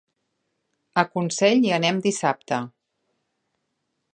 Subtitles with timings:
[1.01, 2.61] A Consell hi anem dissabte.